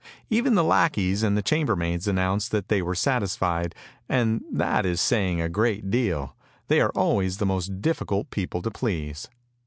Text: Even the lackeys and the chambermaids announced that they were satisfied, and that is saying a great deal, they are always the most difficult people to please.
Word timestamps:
Even 0.31 0.55
the 0.55 0.63
lackeys 0.63 1.21
and 1.21 1.37
the 1.37 1.43
chambermaids 1.43 2.07
announced 2.07 2.49
that 2.49 2.69
they 2.69 2.81
were 2.81 2.95
satisfied, 2.95 3.75
and 4.09 4.43
that 4.51 4.83
is 4.83 4.99
saying 4.99 5.39
a 5.39 5.47
great 5.47 5.91
deal, 5.91 6.35
they 6.69 6.81
are 6.81 6.89
always 6.95 7.37
the 7.37 7.45
most 7.45 7.81
difficult 7.83 8.31
people 8.31 8.63
to 8.63 8.71
please. 8.71 9.29